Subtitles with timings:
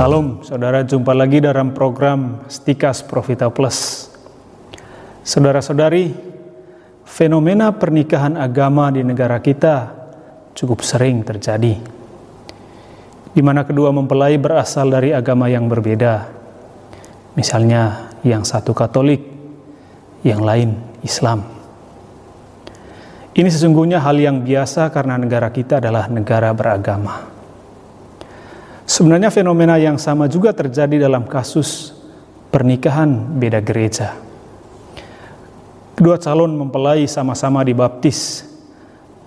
[0.00, 4.08] Salam, saudara jumpa lagi dalam program Stikas Profita Plus.
[5.20, 6.16] Saudara-saudari,
[7.04, 9.92] fenomena pernikahan agama di negara kita
[10.56, 11.76] cukup sering terjadi.
[13.36, 16.32] Di mana kedua mempelai berasal dari agama yang berbeda.
[17.36, 19.20] Misalnya yang satu Katolik,
[20.24, 21.44] yang lain Islam.
[23.36, 27.39] Ini sesungguhnya hal yang biasa karena negara kita adalah negara beragama.
[28.90, 31.94] Sebenarnya fenomena yang sama juga terjadi dalam kasus
[32.50, 34.18] pernikahan beda gereja.
[35.94, 38.42] Kedua calon mempelai sama-sama dibaptis,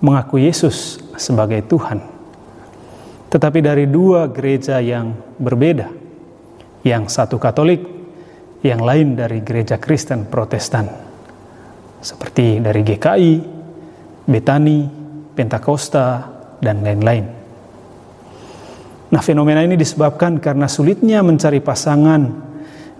[0.03, 2.03] mengaku Yesus sebagai Tuhan.
[3.31, 5.87] Tetapi dari dua gereja yang berbeda,
[6.83, 7.87] yang satu Katolik,
[8.67, 10.91] yang lain dari gereja Kristen Protestan,
[12.03, 13.33] seperti dari GKI,
[14.27, 14.79] Betani,
[15.31, 16.27] Pentakosta,
[16.59, 17.42] dan lain-lain.
[19.13, 22.33] Nah, fenomena ini disebabkan karena sulitnya mencari pasangan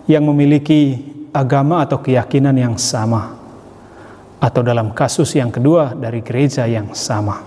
[0.06, 1.02] yang memiliki
[1.34, 3.34] agama atau keyakinan yang sama,
[4.38, 7.42] atau dalam kasus yang kedua dari gereja yang sama.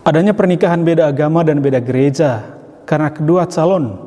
[0.00, 2.56] Adanya pernikahan beda agama dan beda gereja
[2.88, 4.00] karena kedua calon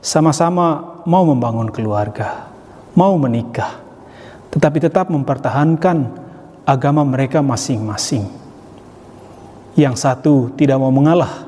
[0.00, 2.48] sama-sama mau membangun keluarga,
[2.96, 3.84] mau menikah,
[4.48, 6.08] tetapi tetap mempertahankan
[6.64, 8.24] agama mereka masing-masing.
[9.76, 11.47] Yang satu tidak mau mengalah,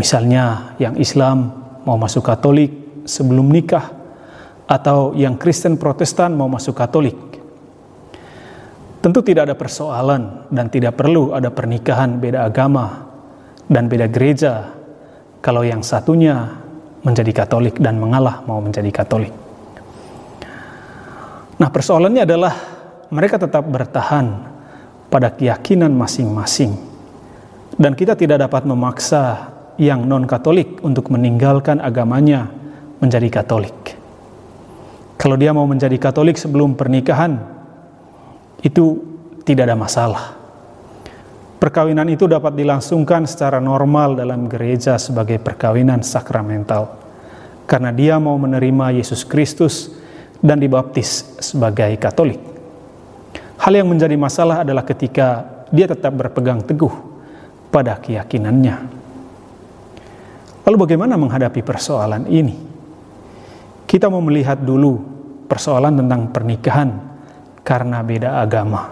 [0.00, 1.52] misalnya yang Islam
[1.84, 3.92] mau masuk Katolik sebelum nikah,
[4.64, 7.30] atau yang Kristen Protestan mau masuk Katolik
[9.00, 13.08] Tentu tidak ada persoalan dan tidak perlu ada pernikahan beda agama
[13.64, 14.76] dan beda gereja
[15.40, 16.60] kalau yang satunya
[17.00, 19.32] menjadi Katolik dan mengalah mau menjadi Katolik.
[21.56, 22.54] Nah, persoalannya adalah
[23.08, 24.36] mereka tetap bertahan
[25.08, 26.76] pada keyakinan masing-masing,
[27.80, 29.49] dan kita tidak dapat memaksa
[29.80, 32.52] yang non-Katolik untuk meninggalkan agamanya
[33.00, 33.96] menjadi Katolik.
[35.16, 37.40] Kalau dia mau menjadi Katolik sebelum pernikahan,
[38.60, 39.00] itu
[39.48, 40.36] tidak ada masalah.
[41.56, 47.00] Perkawinan itu dapat dilangsungkan secara normal dalam gereja sebagai perkawinan sakramental,
[47.64, 49.96] karena dia mau menerima Yesus Kristus
[50.44, 52.40] dan dibaptis sebagai Katolik.
[53.60, 56.92] Hal yang menjadi masalah adalah ketika dia tetap berpegang teguh
[57.72, 58.99] pada keyakinannya.
[60.70, 62.54] Lalu, bagaimana menghadapi persoalan ini?
[63.90, 65.02] Kita mau melihat dulu
[65.50, 66.94] persoalan tentang pernikahan
[67.66, 68.86] karena beda agama.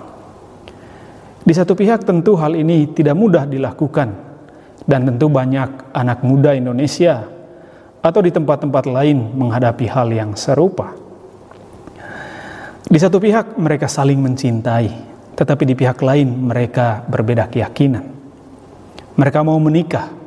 [1.38, 4.10] Di satu pihak tentu hal ini tidak mudah dilakukan
[4.90, 7.30] dan tentu banyak anak muda Indonesia
[8.02, 10.98] atau di tempat-tempat lain menghadapi hal yang serupa.
[12.90, 14.90] Di satu pihak mereka saling mencintai,
[15.38, 18.02] tetapi di pihak lain mereka berbeda keyakinan.
[19.14, 20.17] Mereka mau menikah,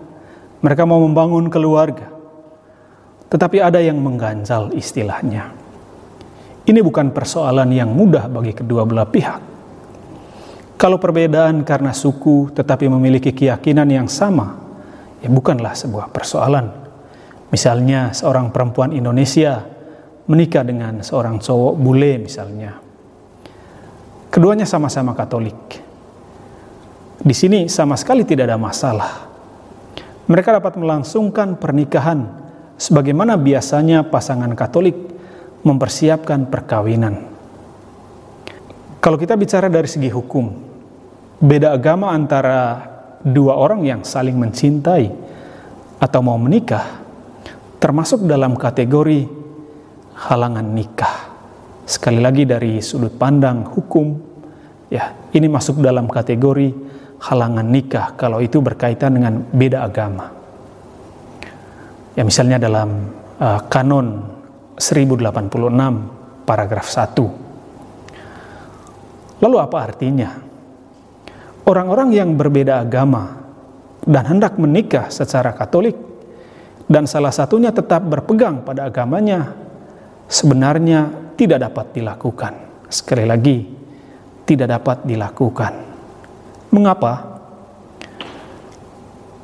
[0.62, 2.14] mereka mau membangun keluarga,
[3.34, 5.58] tetapi ada yang mengganjal istilahnya.
[6.62, 9.42] Ini bukan persoalan yang mudah bagi kedua belah pihak.
[10.78, 14.58] Kalau perbedaan karena suku tetapi memiliki keyakinan yang sama,
[15.22, 16.70] ya bukanlah sebuah persoalan.
[17.50, 19.66] Misalnya seorang perempuan Indonesia
[20.30, 22.78] menikah dengan seorang cowok bule misalnya.
[24.32, 25.82] Keduanya sama-sama Katolik.
[27.22, 29.31] Di sini sama sekali tidak ada masalah.
[30.32, 32.24] Mereka dapat melangsungkan pernikahan
[32.80, 34.96] sebagaimana biasanya pasangan Katolik
[35.68, 37.20] mempersiapkan perkawinan.
[39.04, 40.48] Kalau kita bicara dari segi hukum,
[41.36, 42.80] beda agama antara
[43.28, 45.12] dua orang yang saling mencintai
[46.00, 47.04] atau mau menikah
[47.84, 49.28] termasuk dalam kategori
[50.16, 51.18] halangan nikah.
[51.84, 54.16] Sekali lagi dari sudut pandang hukum,
[54.88, 56.91] ya, ini masuk dalam kategori
[57.22, 60.32] halangan nikah kalau itu berkaitan dengan beda agama.
[62.18, 64.26] Ya misalnya dalam uh, kanon
[64.76, 69.42] 1086 paragraf 1.
[69.42, 70.30] Lalu apa artinya?
[71.62, 73.38] Orang-orang yang berbeda agama
[74.02, 75.94] dan hendak menikah secara Katolik
[76.90, 79.54] dan salah satunya tetap berpegang pada agamanya
[80.26, 82.54] sebenarnya tidak dapat dilakukan.
[82.90, 83.62] Sekali lagi,
[84.44, 85.91] tidak dapat dilakukan.
[86.72, 87.14] Mengapa?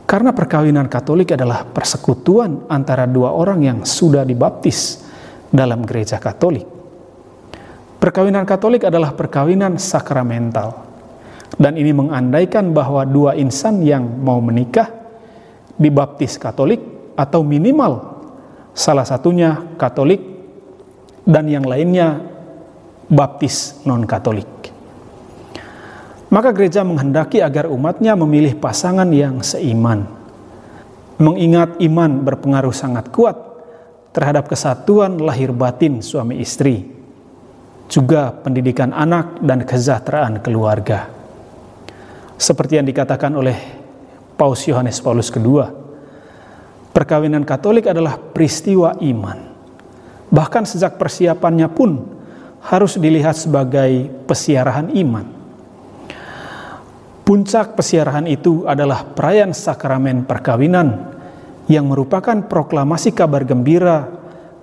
[0.07, 5.03] Karena perkawinan Katolik adalah persekutuan antara dua orang yang sudah dibaptis
[5.51, 6.63] dalam gereja Katolik.
[7.99, 10.87] Perkawinan Katolik adalah perkawinan sakramental,
[11.59, 14.87] dan ini mengandaikan bahwa dua insan yang mau menikah
[15.75, 16.79] dibaptis Katolik
[17.19, 18.23] atau minimal
[18.71, 20.23] salah satunya Katolik
[21.27, 22.23] dan yang lainnya
[23.11, 24.56] baptis non-Katolik.
[26.27, 30.17] Maka gereja menghendaki agar umatnya memilih pasangan yang seiman.
[31.17, 33.35] mengingat iman berpengaruh sangat kuat
[34.13, 36.85] terhadap kesatuan lahir batin suami istri,
[37.89, 41.09] juga pendidikan anak dan kesejahteraan keluarga.
[42.37, 43.57] Seperti yang dikatakan oleh
[44.37, 45.65] Paus Yohanes Paulus II,
[46.93, 49.57] perkawinan Katolik adalah peristiwa iman.
[50.29, 52.05] Bahkan sejak persiapannya pun
[52.61, 55.36] harus dilihat sebagai pesiarahan iman.
[57.27, 61.11] Puncak pesiarahan itu adalah perayaan sakramen perkawinan
[61.67, 64.07] yang merupakan proklamasi kabar gembira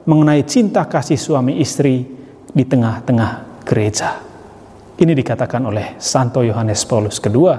[0.08, 2.08] mengenai cinta kasih suami istri
[2.49, 4.16] di tengah-tengah gereja.
[4.96, 7.52] Ini dikatakan oleh Santo Yohanes Paulus II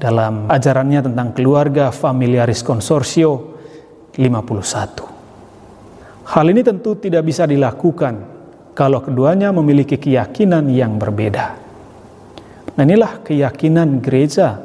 [0.00, 3.60] dalam ajarannya tentang keluarga familiaris konsorsio
[4.16, 6.24] 51.
[6.24, 8.24] Hal ini tentu tidak bisa dilakukan
[8.72, 11.65] kalau keduanya memiliki keyakinan yang berbeda.
[12.76, 14.60] Nah inilah keyakinan gereja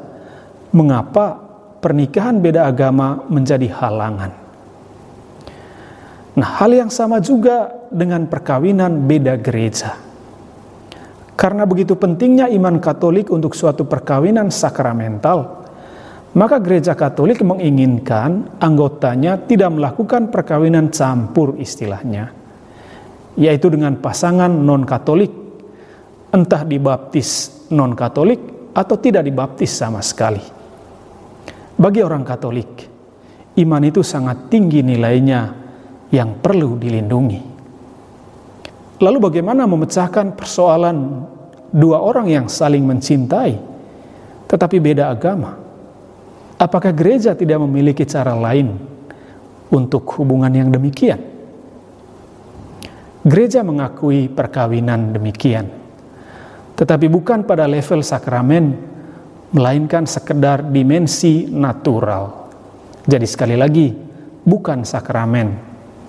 [0.76, 1.40] mengapa
[1.80, 4.32] pernikahan beda agama menjadi halangan.
[6.32, 9.96] Nah hal yang sama juga dengan perkawinan beda gereja.
[11.32, 15.64] Karena begitu pentingnya iman Katolik untuk suatu perkawinan sakramental,
[16.36, 22.32] maka gereja Katolik menginginkan anggotanya tidak melakukan perkawinan campur istilahnya,
[23.36, 25.32] yaitu dengan pasangan non-Katolik,
[26.32, 30.44] entah dibaptis non-Katolik atau tidak dibaptis sama sekali.
[31.74, 32.70] Bagi orang Katolik,
[33.58, 35.40] iman itu sangat tinggi nilainya
[36.12, 37.40] yang perlu dilindungi.
[39.02, 41.26] Lalu bagaimana memecahkan persoalan
[41.72, 43.72] dua orang yang saling mencintai
[44.52, 45.56] tetapi beda agama?
[46.60, 48.76] Apakah gereja tidak memiliki cara lain
[49.72, 51.18] untuk hubungan yang demikian?
[53.24, 55.72] Gereja mengakui perkawinan demikian,
[56.72, 58.74] tetapi bukan pada level sakramen,
[59.52, 62.48] melainkan sekedar dimensi natural.
[63.04, 63.92] Jadi sekali lagi,
[64.42, 65.48] bukan sakramen,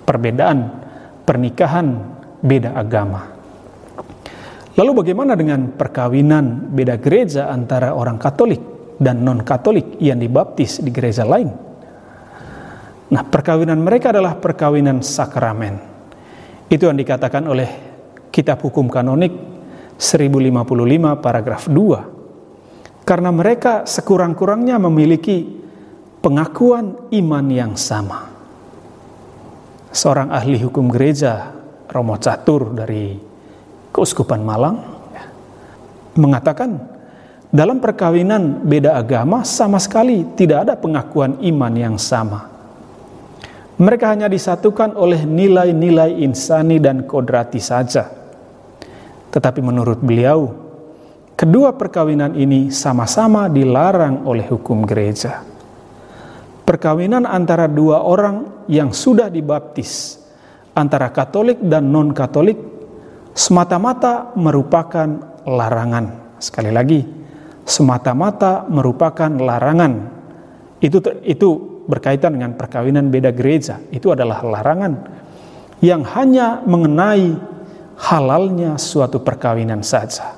[0.08, 0.58] perbedaan
[1.22, 1.86] pernikahan
[2.40, 3.34] beda agama.
[4.74, 8.58] Lalu bagaimana dengan perkawinan beda gereja antara orang Katolik
[8.98, 11.46] dan non-Katolik yang dibaptis di gereja lain?
[13.14, 15.78] Nah, perkawinan mereka adalah perkawinan sakramen.
[16.66, 17.68] Itu yang dikatakan oleh
[18.34, 19.53] Kitab Hukum Kanonik
[19.98, 23.04] 1055 paragraf 2.
[23.04, 25.44] Karena mereka sekurang-kurangnya memiliki
[26.24, 28.32] pengakuan iman yang sama.
[29.92, 31.52] Seorang ahli hukum gereja
[31.86, 33.14] Romo Catur dari
[33.94, 34.76] Keuskupan Malang
[35.12, 35.24] ya,
[36.18, 36.80] mengatakan
[37.54, 42.50] dalam perkawinan beda agama sama sekali tidak ada pengakuan iman yang sama.
[43.78, 48.23] Mereka hanya disatukan oleh nilai-nilai insani dan kodrati saja.
[49.34, 50.46] Tetapi menurut beliau,
[51.34, 55.42] kedua perkawinan ini sama-sama dilarang oleh hukum gereja.
[56.62, 60.22] Perkawinan antara dua orang yang sudah dibaptis
[60.78, 62.56] antara Katolik dan non-Katolik
[63.34, 66.38] semata-mata merupakan larangan.
[66.38, 67.02] Sekali lagi,
[67.66, 69.92] semata-mata merupakan larangan.
[70.78, 73.82] Itu itu berkaitan dengan perkawinan beda gereja.
[73.90, 74.92] Itu adalah larangan
[75.82, 77.53] yang hanya mengenai
[77.98, 80.34] halalnya suatu perkawinan saja.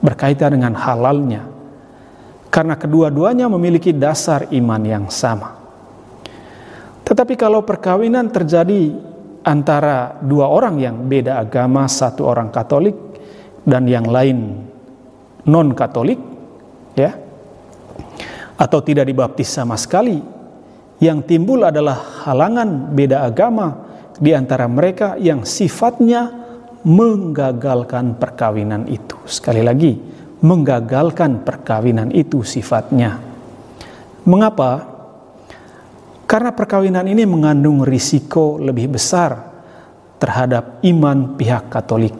[0.00, 1.44] Berkaitan dengan halalnya.
[2.50, 5.60] Karena kedua-duanya memiliki dasar iman yang sama.
[7.06, 8.94] Tetapi kalau perkawinan terjadi
[9.44, 12.96] antara dua orang yang beda agama, satu orang Katolik
[13.62, 14.66] dan yang lain
[15.46, 16.18] non Katolik,
[16.96, 17.12] ya,
[18.56, 20.20] atau tidak dibaptis sama sekali,
[21.00, 23.88] yang timbul adalah halangan beda agama
[24.20, 26.39] di antara mereka yang sifatnya
[26.84, 29.16] menggagalkan perkawinan itu.
[29.28, 29.92] Sekali lagi,
[30.40, 33.20] menggagalkan perkawinan itu sifatnya.
[34.24, 34.88] Mengapa?
[36.24, 39.36] Karena perkawinan ini mengandung risiko lebih besar
[40.20, 42.14] terhadap iman pihak Katolik.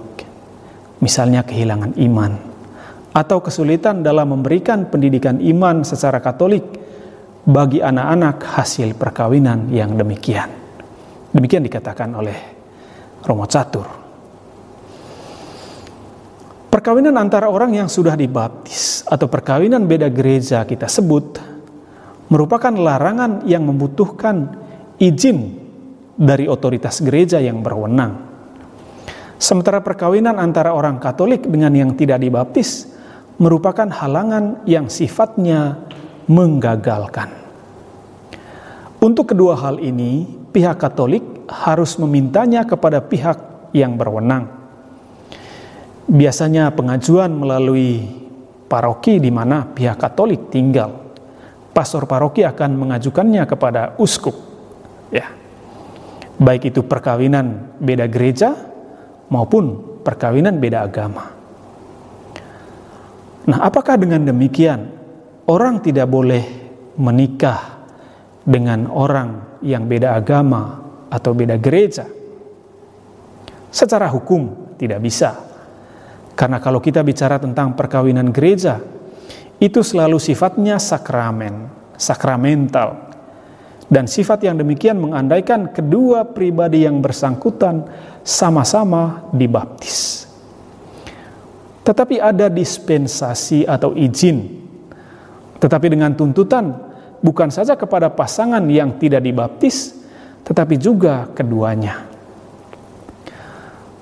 [1.00, 2.33] Misalnya kehilangan iman
[3.11, 6.64] atau kesulitan dalam memberikan pendidikan iman secara Katolik
[7.47, 10.50] bagi anak-anak hasil perkawinan yang demikian.
[11.31, 12.38] Demikian dikatakan oleh
[13.23, 14.00] Romo Catur.
[16.70, 21.42] Perkawinan antara orang yang sudah dibaptis atau perkawinan beda gereja kita sebut
[22.30, 24.54] merupakan larangan yang membutuhkan
[24.94, 25.58] izin
[26.14, 28.22] dari otoritas gereja yang berwenang.
[29.34, 32.86] Sementara perkawinan antara orang Katolik dengan yang tidak dibaptis
[33.42, 35.74] merupakan halangan yang sifatnya
[36.30, 37.34] menggagalkan.
[39.00, 43.40] Untuk kedua hal ini, pihak Katolik harus memintanya kepada pihak
[43.74, 44.60] yang berwenang.
[46.11, 48.02] Biasanya pengajuan melalui
[48.67, 51.00] paroki di mana pihak Katolik tinggal
[51.71, 54.35] pastor paroki akan mengajukannya kepada uskup.
[55.14, 55.31] Ya.
[56.40, 58.57] Baik itu perkawinan beda gereja
[59.29, 61.25] maupun perkawinan beda agama.
[63.49, 64.88] Nah, apakah dengan demikian
[65.49, 66.45] orang tidak boleh
[67.00, 67.81] menikah
[68.45, 70.81] dengan orang yang beda agama
[71.12, 72.05] atau beda gereja?
[73.71, 75.50] Secara hukum tidak bisa.
[76.40, 78.80] Karena kalau kita bicara tentang perkawinan gereja,
[79.61, 81.68] itu selalu sifatnya sakramen,
[82.00, 83.12] sakramental.
[83.92, 87.85] Dan sifat yang demikian mengandaikan kedua pribadi yang bersangkutan
[88.25, 90.25] sama-sama dibaptis.
[91.85, 94.64] Tetapi ada dispensasi atau izin.
[95.61, 96.73] Tetapi dengan tuntutan
[97.20, 99.92] bukan saja kepada pasangan yang tidak dibaptis,
[100.49, 102.09] tetapi juga keduanya.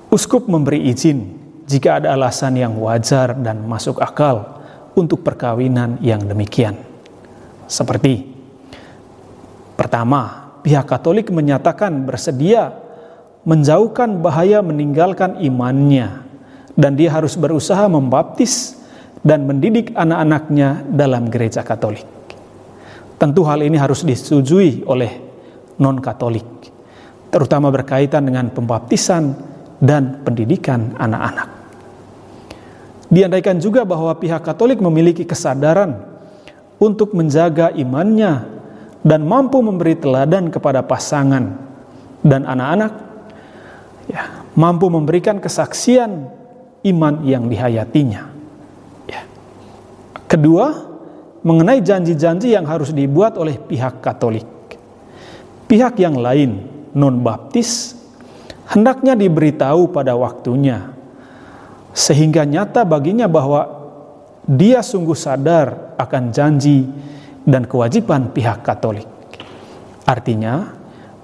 [0.07, 1.38] Uskup memberi izin
[1.69, 4.57] jika ada alasan yang wajar dan masuk akal
[4.97, 6.73] untuk perkawinan yang demikian.
[7.69, 8.25] Seperti
[9.77, 12.73] pertama, pihak Katolik menyatakan bersedia
[13.45, 16.25] menjauhkan bahaya meninggalkan imannya
[16.73, 18.81] dan dia harus berusaha membaptis
[19.21, 22.09] dan mendidik anak-anaknya dalam gereja Katolik.
[23.21, 25.11] Tentu hal ini harus disetujui oleh
[25.77, 26.47] non-Katolik,
[27.29, 29.37] terutama berkaitan dengan pembaptisan
[29.77, 31.58] dan pendidikan anak-anak.
[33.09, 35.97] Diandaikan juga bahwa pihak Katolik memiliki kesadaran
[36.77, 38.45] untuk menjaga imannya
[39.01, 41.57] dan mampu memberi teladan kepada pasangan
[42.21, 42.93] dan anak-anak,
[44.05, 46.29] ya, mampu memberikan kesaksian
[46.85, 48.29] iman yang dihayatinya.
[49.09, 49.25] Ya.
[50.29, 50.69] Kedua,
[51.41, 54.45] mengenai janji-janji yang harus dibuat oleh pihak Katolik.
[55.65, 56.61] Pihak yang lain,
[56.93, 57.97] non-baptis,
[58.69, 60.98] hendaknya diberitahu pada waktunya
[61.93, 63.65] sehingga nyata baginya bahwa
[64.49, 66.89] dia sungguh sadar akan janji
[67.45, 69.05] dan kewajiban pihak Katolik.
[70.09, 70.73] Artinya,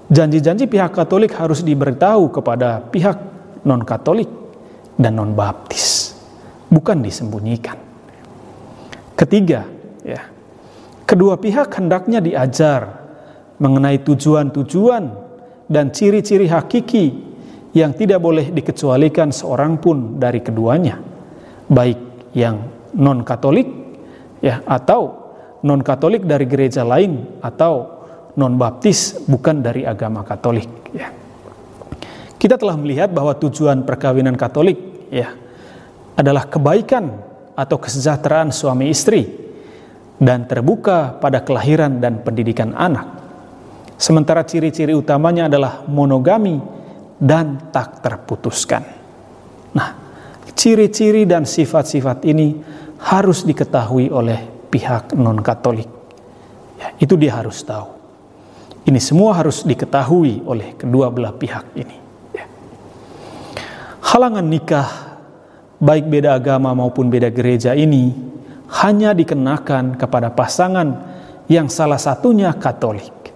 [0.06, 3.18] janji-janji pihak Katolik harus diberitahu kepada pihak
[3.66, 4.30] non-Katolik
[4.94, 6.14] dan non-Baptis,
[6.70, 7.78] bukan disembunyikan.
[9.18, 9.66] Ketiga,
[10.06, 10.22] ya,
[11.02, 13.02] kedua pihak hendaknya diajar
[13.58, 15.04] mengenai tujuan-tujuan
[15.66, 17.25] dan ciri-ciri hakiki
[17.76, 20.96] yang tidak boleh dikecualikan seorang pun dari keduanya,
[21.68, 23.68] baik yang non Katolik
[24.40, 25.12] ya atau
[25.60, 28.00] non Katolik dari gereja lain atau
[28.40, 31.12] non Baptis bukan dari agama Katolik ya.
[32.40, 35.36] Kita telah melihat bahwa tujuan perkawinan Katolik ya
[36.16, 37.12] adalah kebaikan
[37.52, 39.28] atau kesejahteraan suami istri
[40.16, 43.04] dan terbuka pada kelahiran dan pendidikan anak.
[44.00, 46.75] Sementara ciri-ciri utamanya adalah monogami
[47.16, 48.82] dan tak terputuskan.
[49.72, 49.88] Nah,
[50.56, 52.56] ciri-ciri dan sifat-sifat ini
[53.00, 55.88] harus diketahui oleh pihak non-Katolik.
[56.76, 57.96] Ya, itu dia harus tahu.
[58.86, 61.96] Ini semua harus diketahui oleh kedua belah pihak ini.
[62.36, 62.46] Ya.
[64.04, 64.88] Halangan nikah,
[65.82, 68.14] baik beda agama maupun beda gereja ini,
[68.84, 71.02] hanya dikenakan kepada pasangan
[71.50, 73.32] yang salah satunya Katolik.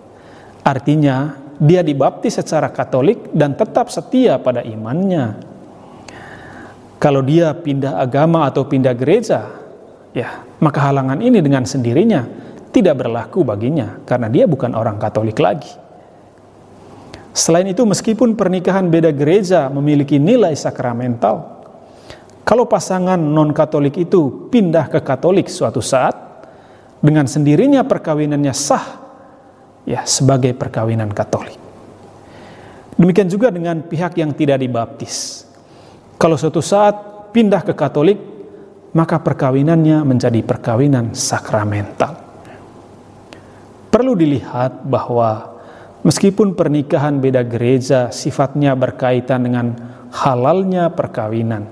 [0.62, 5.36] Artinya, dia dibaptis secara Katolik dan tetap setia pada imannya.
[6.96, 9.44] Kalau dia pindah agama atau pindah gereja,
[10.16, 12.24] ya, maka halangan ini dengan sendirinya
[12.72, 15.68] tidak berlaku baginya karena dia bukan orang Katolik lagi.
[17.36, 21.60] Selain itu, meskipun pernikahan beda gereja memiliki nilai sakramental,
[22.42, 26.16] kalau pasangan non-Katolik itu pindah ke Katolik suatu saat,
[27.00, 29.00] dengan sendirinya perkawinannya sah
[29.90, 31.59] ya sebagai perkawinan Katolik.
[32.94, 35.42] Demikian juga dengan pihak yang tidak dibaptis.
[36.20, 36.94] Kalau suatu saat
[37.35, 38.20] pindah ke Katolik,
[38.94, 42.14] maka perkawinannya menjadi perkawinan sakramental.
[43.90, 45.59] Perlu dilihat bahwa
[46.06, 49.66] meskipun pernikahan beda gereja sifatnya berkaitan dengan
[50.14, 51.66] halalnya perkawinan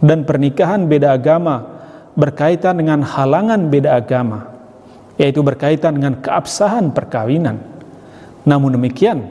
[0.00, 1.80] dan pernikahan beda agama
[2.16, 4.49] berkaitan dengan halangan beda agama,
[5.20, 7.60] yaitu berkaitan dengan keabsahan perkawinan.
[8.48, 9.28] Namun demikian,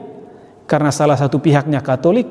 [0.70, 2.30] karena salah satu pihaknya Katolik,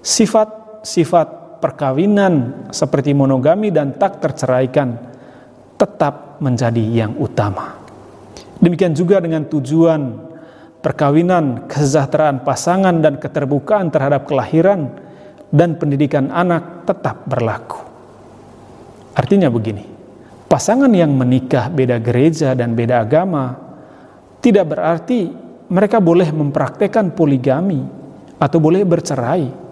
[0.00, 4.96] sifat-sifat perkawinan seperti monogami dan tak terceraikan
[5.76, 7.76] tetap menjadi yang utama.
[8.56, 10.16] Demikian juga dengan tujuan
[10.80, 14.88] perkawinan, kesejahteraan pasangan dan keterbukaan terhadap kelahiran
[15.52, 17.84] dan pendidikan anak tetap berlaku.
[19.12, 19.95] Artinya begini,
[20.46, 23.58] pasangan yang menikah beda gereja dan beda agama
[24.40, 25.30] tidak berarti
[25.66, 27.82] mereka boleh mempraktekkan poligami
[28.38, 29.66] atau boleh bercerai.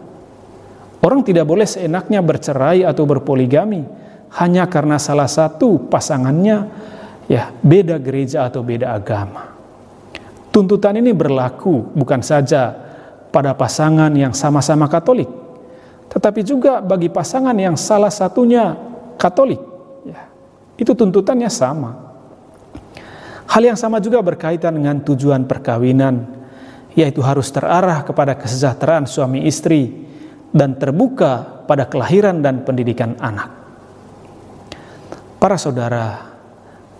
[1.05, 3.85] Orang tidak boleh seenaknya bercerai atau berpoligami
[4.41, 6.67] hanya karena salah satu pasangannya
[7.29, 9.53] ya, beda gereja atau beda agama.
[10.51, 12.73] Tuntutan ini berlaku bukan saja
[13.31, 15.27] pada pasangan yang sama-sama Katolik,
[16.09, 18.79] tetapi juga bagi pasangan yang salah satunya
[19.19, 19.59] Katolik.
[20.07, 20.34] Ya,
[20.79, 21.91] itu tuntutannya sama.
[23.45, 26.27] Hal yang sama juga berkaitan dengan tujuan perkawinan,
[26.99, 30.07] yaitu harus terarah kepada kesejahteraan suami istri
[30.51, 33.51] dan terbuka pada kelahiran dan pendidikan anak.
[35.39, 36.35] Para saudara,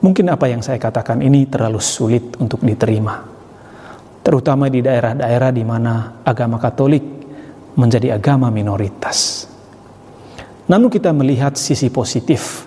[0.05, 3.35] mungkin apa yang saya katakan ini terlalu sulit untuk diterima
[4.25, 7.05] terutama di daerah-daerah di mana agama Katolik
[7.77, 9.45] menjadi agama minoritas.
[10.65, 12.65] Namun kita melihat sisi positif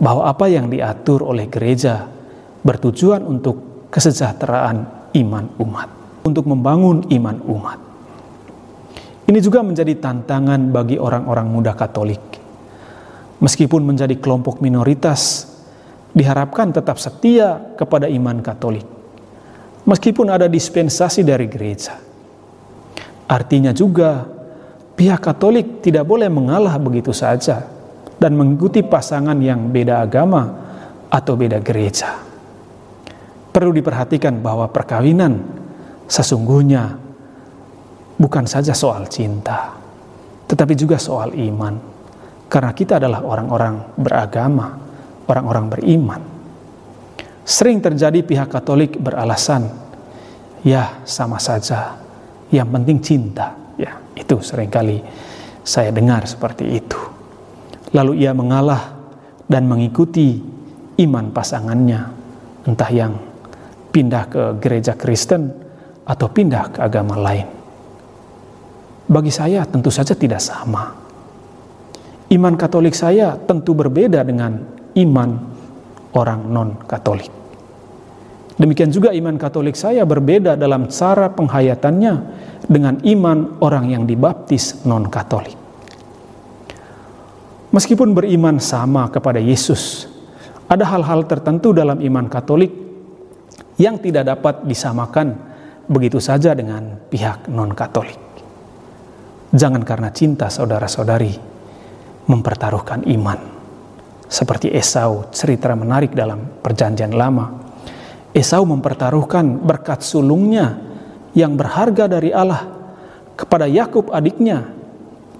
[0.00, 2.08] bahwa apa yang diatur oleh gereja
[2.64, 5.88] bertujuan untuk kesejahteraan iman umat,
[6.24, 7.78] untuk membangun iman umat.
[9.28, 12.40] Ini juga menjadi tantangan bagi orang-orang muda Katolik.
[13.40, 15.46] Meskipun menjadi kelompok minoritas,
[16.10, 19.00] diharapkan tetap setia kepada iman Katolik
[19.90, 21.96] meskipun ada dispensasi dari gereja.
[23.30, 24.26] Artinya juga
[24.98, 27.69] pihak Katolik tidak boleh mengalah begitu saja
[28.20, 30.42] dan mengikuti pasangan yang beda agama
[31.08, 32.20] atau beda gereja.
[33.50, 35.40] Perlu diperhatikan bahwa perkawinan
[36.04, 37.00] sesungguhnya
[38.20, 39.72] bukan saja soal cinta,
[40.46, 41.74] tetapi juga soal iman.
[42.50, 44.68] Karena kita adalah orang-orang beragama,
[45.26, 46.22] orang-orang beriman.
[47.46, 49.66] Sering terjadi pihak Katolik beralasan,
[50.62, 51.96] ya sama saja,
[52.52, 53.54] yang penting cinta.
[53.80, 55.00] Ya, itu sering kali
[55.64, 57.19] saya dengar seperti itu.
[57.90, 58.94] Lalu ia mengalah
[59.50, 60.38] dan mengikuti
[61.02, 62.00] iman pasangannya,
[62.66, 63.12] entah yang
[63.90, 65.50] pindah ke gereja Kristen
[66.06, 67.46] atau pindah ke agama lain.
[69.10, 70.94] Bagi saya tentu saja tidak sama.
[72.30, 74.54] Iman Katolik saya tentu berbeda dengan
[74.94, 75.30] iman
[76.14, 77.32] orang non-Katolik.
[78.54, 82.14] Demikian juga iman Katolik saya berbeda dalam cara penghayatannya
[82.70, 85.59] dengan iman orang yang dibaptis non-Katolik.
[87.70, 90.10] Meskipun beriman sama kepada Yesus,
[90.66, 92.74] ada hal-hal tertentu dalam iman Katolik
[93.78, 95.38] yang tidak dapat disamakan
[95.86, 98.18] begitu saja dengan pihak non-Katolik.
[99.54, 101.34] Jangan karena cinta saudara-saudari
[102.26, 103.38] mempertaruhkan iman.
[104.30, 107.70] Seperti Esau, cerita menarik dalam Perjanjian Lama
[108.30, 110.78] Esau mempertaruhkan berkat sulungnya
[111.34, 112.62] yang berharga dari Allah
[113.34, 114.70] kepada Yakub adiknya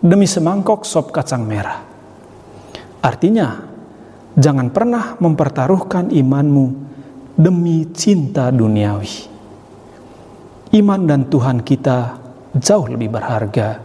[0.03, 1.90] demi semangkok sop kacang merah.
[3.01, 3.65] Artinya,
[4.37, 6.67] jangan pernah mempertaruhkan imanmu
[7.41, 9.33] demi cinta duniawi.
[10.77, 11.99] Iman dan Tuhan kita
[12.55, 13.81] jauh lebih berharga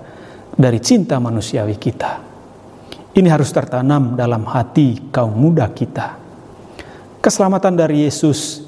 [0.54, 2.12] dari cinta manusiawi kita.
[3.16, 6.20] Ini harus tertanam dalam hati kaum muda kita.
[7.24, 8.62] Keselamatan dari Yesus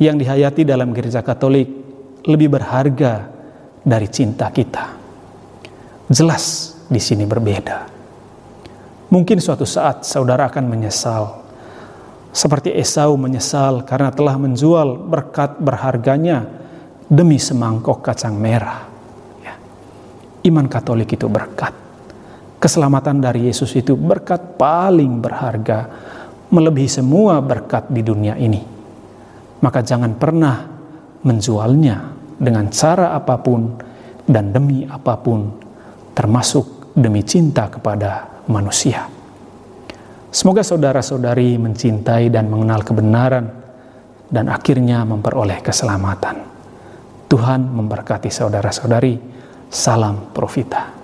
[0.00, 1.68] yang dihayati dalam gereja Katolik
[2.24, 3.28] lebih berharga
[3.84, 4.96] dari cinta kita.
[6.08, 7.99] Jelas di sini berbeda.
[9.10, 11.42] Mungkin suatu saat saudara akan menyesal.
[12.30, 16.46] Seperti Esau menyesal karena telah menjual berkat berharganya
[17.10, 18.86] demi semangkok kacang merah.
[19.42, 19.58] Ya.
[20.46, 21.74] Iman Katolik itu berkat.
[22.62, 25.90] Keselamatan dari Yesus itu berkat paling berharga,
[26.54, 28.80] melebihi semua berkat di dunia ini
[29.60, 30.56] maka jangan pernah
[31.20, 33.76] menjualnya dengan cara apa pun
[34.24, 35.52] dan demi apa pun,
[36.16, 39.06] termasuk demi cinta kepada manusia.
[40.30, 43.50] Semoga saudara-saudari mencintai dan mengenal kebenaran
[44.30, 46.36] dan akhirnya memperoleh keselamatan.
[47.26, 49.14] Tuhan memberkati saudara-saudari.
[49.70, 50.99] Salam Profita.